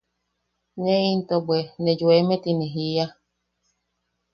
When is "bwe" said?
1.45-1.59